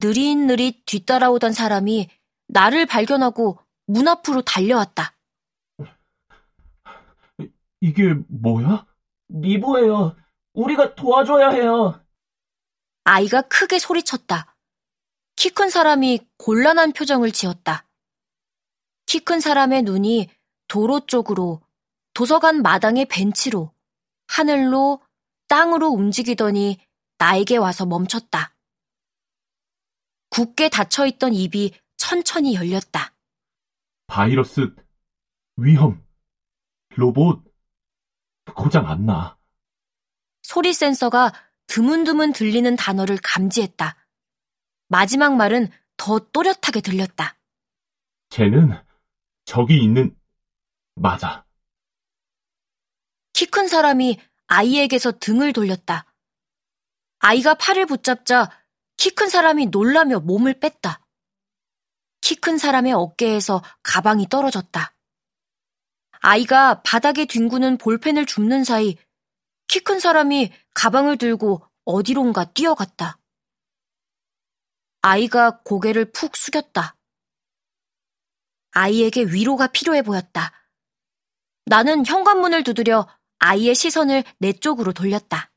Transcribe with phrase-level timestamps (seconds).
[0.00, 2.08] 느릿느릿 뒤따라오던 사람이
[2.48, 5.14] 나를 발견하고 문 앞으로 달려왔다.
[7.80, 8.86] 이게 뭐야?
[9.28, 10.16] 리보예요.
[10.54, 12.02] 우리가 도와줘야 해요.
[13.04, 14.56] 아이가 크게 소리쳤다.
[15.36, 17.86] 키 큰 사람이 곤란한 표정을 지었다.
[19.06, 20.28] 키 큰 사람의 눈이
[20.66, 21.60] 도로 쪽으로,
[22.14, 23.70] 도서관 마당의 벤치로,
[24.26, 25.00] 하늘로,
[25.48, 26.80] 땅으로 움직이더니
[27.18, 28.55] 나에게 와서 멈췄다.
[30.30, 33.12] 굳게 닫혀있던 입이 천천히 열렸다.
[34.06, 34.74] 바이러스,
[35.56, 36.04] 위험,
[36.96, 37.42] 로봇,
[38.54, 39.38] 고장 안 나.
[40.42, 41.32] 소리 센서가
[41.66, 43.96] 드문드문 들리는 단어를 감지했다.
[44.88, 47.36] 마지막 말은 더 또렷하게 들렸다.
[48.30, 48.80] 쟤는
[49.44, 50.16] 저기 있는,
[50.94, 51.44] 맞아.
[53.32, 56.06] 키 큰 사람이 아이에게서 등을 돌렸다.
[57.18, 58.50] 아이가 팔을 붙잡자
[58.96, 61.00] 키 큰 사람이 놀라며 몸을 뺐다.
[62.20, 64.94] 키 큰 사람의 어깨에서 가방이 떨어졌다.
[66.20, 68.96] 아이가 바닥에 뒹구는 볼펜을 줍는 사이
[69.68, 73.18] 키 큰 사람이 가방을 들고 어디론가 뛰어갔다.
[75.02, 76.96] 아이가 고개를 푹 숙였다.
[78.72, 80.52] 아이에게 위로가 필요해 보였다.
[81.64, 85.50] 나는 현관문을 두드려 아이의 시선을 내 쪽으로 돌렸다.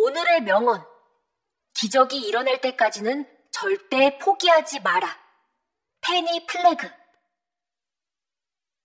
[0.00, 0.86] 오늘의 명언.
[1.74, 5.08] 기적이 일어날 때까지는 절대 포기하지 마라.
[6.00, 6.88] 페니 플래그.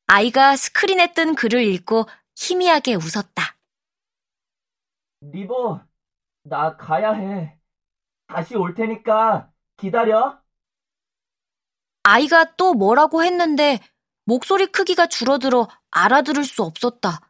[0.07, 3.55] 아이가 스크린에 뜬 글을 읽고 희미하게 웃었다.
[5.21, 5.79] 리보,
[6.45, 7.59] 나 가야 해.
[8.27, 10.41] 다시 올 테니까 기다려.
[12.01, 13.79] 아이가 또 뭐라고 했는데
[14.25, 17.29] 목소리 크기가 줄어들어 알아들을 수 없었다.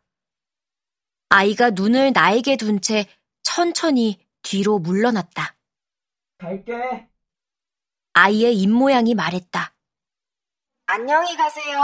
[1.27, 3.07] 아이가 눈을 나에게 둔 채
[3.43, 5.55] 천천히 뒤로 물러났다.
[6.37, 7.07] 갈게.
[8.13, 9.73] 아이의 입모양이 말했다.
[10.85, 11.79] 안녕히 가세요.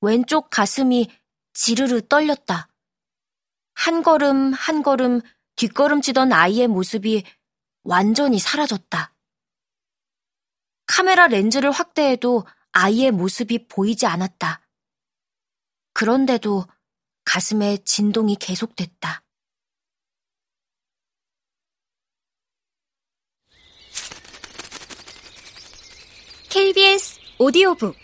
[0.00, 1.10] 왼쪽 가슴이
[1.54, 2.68] 지르르 떨렸다.
[3.74, 5.20] 한 걸음 한 걸음
[5.56, 7.24] 뒷걸음치던 아이의 모습이
[7.84, 9.14] 완전히 사라졌다.
[10.86, 14.60] 카메라 렌즈를 확대해도 아이의 모습이 보이지 않았다.
[15.94, 16.66] 그런데도
[17.24, 19.21] 가슴에 진동이 계속됐다.
[26.52, 27.96] KBS 오디오북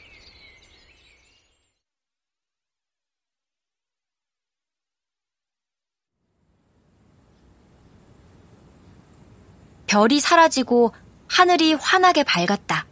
[9.87, 10.95] 별이 사라지고
[11.29, 12.87] 하늘이 환하게 밝았다.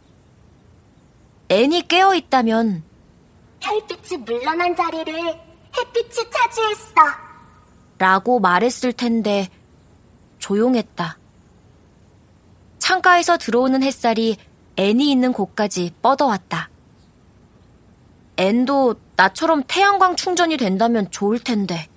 [1.49, 2.83] 앤이 깨어 있다면
[3.59, 5.11] 별빛이 물러난 자리를
[5.75, 6.93] 햇빛이 차지했어.
[7.97, 9.49] 라고 말했을 텐데
[10.37, 11.17] 조용했다.
[12.77, 14.37] 창가에서 들어오는 햇살이
[14.77, 16.69] 앤이 있는 곳까지 뻗어왔다.
[18.37, 21.87] 앤도 나처럼 태양광 충전이 된다면 좋을 텐데.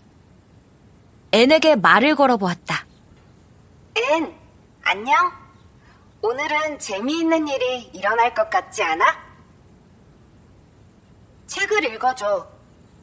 [1.33, 2.87] 앤에게 말을 걸어보았다.
[3.97, 4.35] 앤,
[4.83, 5.15] 안녕?
[6.23, 9.05] 오늘은 재미있는 일이 일어날 것 같지 않아?
[11.47, 12.49] 책을 읽어줘.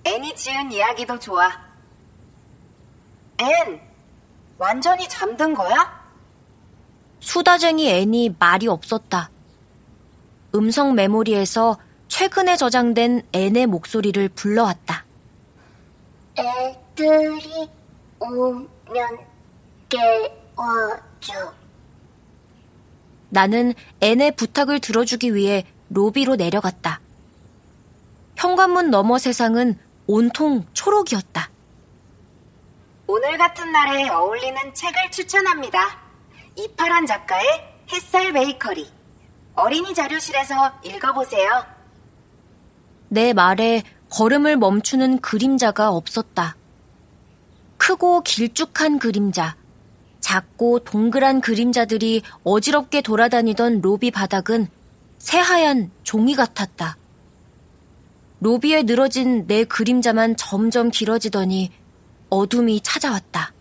[0.03, 1.49] 앤이 지은 이야기도 좋아.
[3.39, 3.79] 앤,
[4.57, 6.03] 완전히 잠든 거야?
[7.19, 9.29] 수다쟁이 앤이 말이 없었다.
[10.55, 11.77] 음성 메모리에서
[12.07, 15.05] 최근에 저장된 앤의 목소리를 불러왔다.
[16.37, 17.69] 애들이
[18.19, 19.17] 오면
[19.89, 21.53] 깨워줘.
[23.29, 27.01] 나는 앤의 부탁을 들어주기 위해 로비로 내려갔다.
[28.37, 31.49] 현관문 너머 세상은 온통 초록이었다.
[33.07, 35.79] 오늘 같은 날에 어울리는 책을 추천합니다.
[36.55, 37.45] 이파란 작가의
[37.91, 38.96] 햇살 베이커리.
[39.57, 41.65] 어린이 자료실에서 읽어보세요.
[43.09, 43.81] 내 말에
[44.11, 46.55] 걸음을 멈추는 그림자가 없었다.
[47.77, 49.57] 크고 길쭉한 그림자,
[50.19, 54.67] 작고 동그란 그림자들이 어지럽게 돌아다니던 로비 바닥은
[55.17, 56.97] 새하얀 종이 같았다.
[58.39, 61.71] 로비에 늘어진 내 그림자만 점점 길어지더니
[62.29, 63.53] 어둠이 찾아왔다.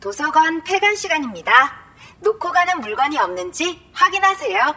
[0.00, 1.81] 도서관 폐관 시간입니다.
[2.22, 4.74] 놓고 가는 물건이 없는지 확인하세요.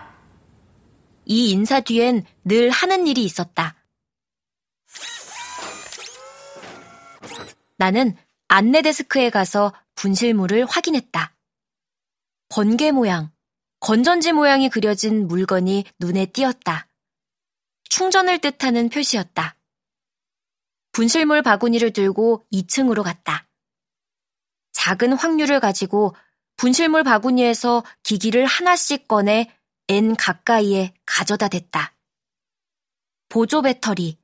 [1.25, 3.75] 이 인사 뒤엔 늘 하는 일이 있었다.
[7.77, 8.15] 나는
[8.47, 11.35] 안내 데스크에 가서 분실물을 확인했다.
[12.49, 13.31] 번개 모양,
[13.79, 16.87] 건전지 모양이 그려진 물건이 눈에 띄었다.
[17.89, 19.55] 충전을 뜻하는 표시였다.
[20.91, 23.47] 분실물 바구니를 들고 2층으로 갔다.
[24.71, 26.15] 작은 확률을 가지고
[26.57, 29.55] 분실물 바구니에서 기기를 하나씩 꺼내
[29.87, 31.95] N 가까이에 가져다 댔다.
[33.29, 34.17] 보조 배터리,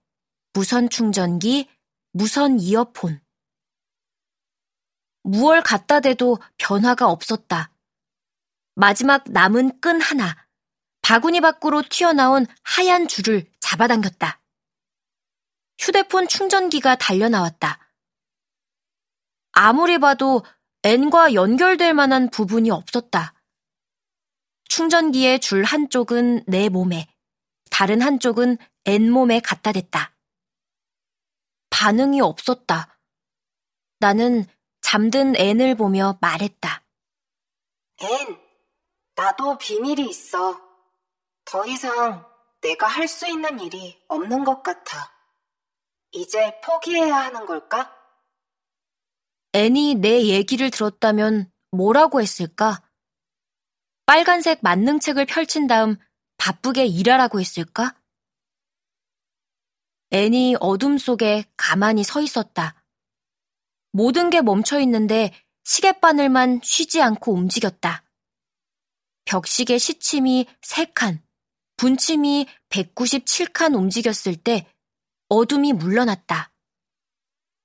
[0.53, 1.69] 무선 충전기,
[2.13, 3.21] 무선 이어폰.
[5.23, 7.71] 무얼 갖다 대도 변화가 없었다.
[8.75, 10.47] 마지막 남은 끈 하나,
[11.01, 14.41] 바구니 밖으로 튀어나온 하얀 줄을 잡아당겼다.
[15.77, 17.79] 휴대폰 충전기가 달려나왔다.
[19.51, 20.43] 아무리 봐도
[20.83, 23.33] N과 연결될 만한 부분이 없었다.
[24.65, 27.07] 충전기의 줄 한쪽은 내 몸에,
[27.69, 30.15] 다른 한쪽은 N 몸에 갖다 댔다.
[31.69, 32.99] 반응이 없었다.
[33.99, 34.45] 나는
[34.81, 36.83] 잠든 N을 보며 말했다.
[38.01, 38.39] N,
[39.15, 40.59] 나도 비밀이 있어.
[41.45, 42.25] 더 이상
[42.61, 45.11] 내가 할 수 있는 일이 없는 것 같아.
[46.11, 47.95] 이제 포기해야 하는 걸까?
[49.53, 52.81] N이 내 얘기를 들었다면 뭐라고 했을까?
[54.05, 55.97] 빨간색 만능책을 펼친 다음
[56.37, 57.95] 바쁘게 일하라고 했을까?
[60.11, 62.83] N이 어둠 속에 가만히 서 있었다.
[63.91, 65.33] 모든 게 멈춰 있는데
[65.63, 68.03] 시계바늘만 쉬지 않고 움직였다.
[69.25, 71.21] 벽시계 시침이 3칸,
[71.77, 74.67] 분침이 197칸 움직였을 때
[75.29, 76.50] 어둠이 물러났다.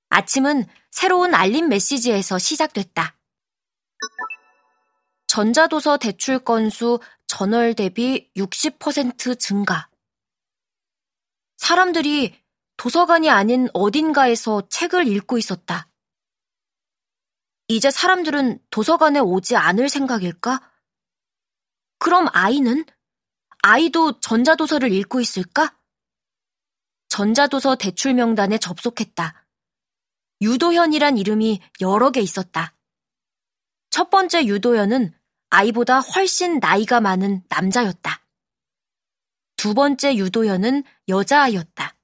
[0.08, 3.16] 아침은 새로운 알림 메시지에서 시작됐다.
[5.26, 9.88] 전자도서 대출 건수 전월 대비 60% 증가.
[11.56, 12.38] 사람들이
[12.76, 15.88] 도서관이 아닌 어딘가에서 책을 읽고 있었다.
[17.68, 20.60] 이제 사람들은 도서관에 오지 않을 생각일까?
[21.98, 22.84] 그럼 아이는?
[23.62, 25.76] 아이도 전자도서를 읽고 있을까?
[27.08, 29.45] 전자도서 대출 명단에 접속했다.
[30.40, 32.74] 유도현이란 이름이 여러 개 있었다.
[33.90, 35.12] 첫 번째 유도현은
[35.50, 38.22] 아이보다 훨씬 나이가 많은 남자였다.
[39.56, 41.96] 두 번째 유도현은 여자아이였다.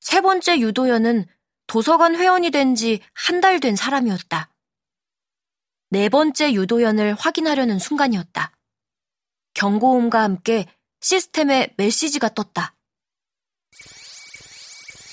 [0.00, 1.26] 세 번째 유도현은
[1.66, 4.50] 도서관 회원이 된 지 한 달 된 사람이었다.
[5.90, 8.52] 네 번째 유도현을 확인하려는 순간이었다.
[9.54, 10.66] 경고음과 함께
[11.00, 12.74] 시스템에 메시지가 떴다.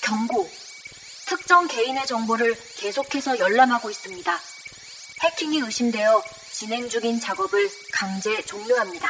[0.02, 0.61] 경고.
[1.32, 4.38] 특정 개인의 정보를 계속해서 열람하고 있습니다.
[5.24, 9.08] 해킹이 의심되어 진행 중인 작업을 강제 종료합니다.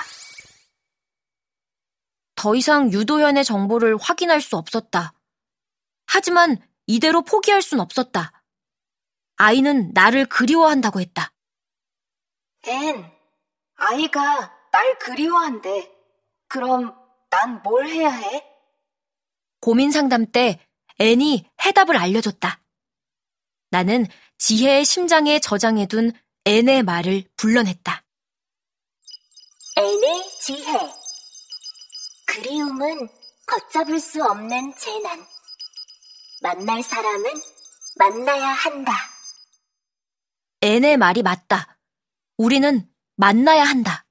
[2.37, 5.15] 더 이상 유도현의 정보를 확인할 수 없었다.
[6.07, 8.45] 하지만 이대로 포기할 순 없었다.
[9.35, 11.33] 아이는 나를 그리워한다고 했다.
[12.69, 13.05] 앤,
[13.75, 15.91] 아이가 날 그리워한대.
[16.47, 16.95] 그럼
[17.31, 18.45] 난 뭘 해야 해?
[19.61, 20.65] 고민 상담 때
[20.99, 22.61] 앤이 해답을 알려줬다.
[23.71, 24.07] 나는
[24.39, 26.13] 지혜의 심장에 저장해둔
[26.45, 28.05] 앤의 말을 불러냈다.
[29.77, 30.79] 앤의 지혜.
[32.27, 33.09] 그리움은
[33.47, 35.27] 걷잡을 수 없는 재난.
[36.43, 37.25] 만날 사람은
[37.97, 38.93] 만나야 한다.
[40.61, 41.79] 앤의 말이 맞다.
[42.37, 44.02] 우리는 만나야 한다.